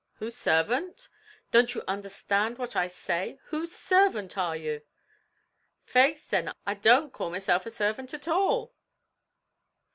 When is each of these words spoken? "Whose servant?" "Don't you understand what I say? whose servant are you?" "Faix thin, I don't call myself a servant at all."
"Whose 0.13 0.35
servant?" 0.35 1.09
"Don't 1.51 1.75
you 1.75 1.83
understand 1.87 2.57
what 2.57 2.75
I 2.75 2.87
say? 2.87 3.37
whose 3.49 3.71
servant 3.71 4.35
are 4.35 4.57
you?" 4.57 4.81
"Faix 5.83 6.23
thin, 6.23 6.49
I 6.65 6.73
don't 6.73 7.13
call 7.13 7.29
myself 7.29 7.67
a 7.67 7.69
servant 7.69 8.11
at 8.15 8.27
all." 8.27 8.73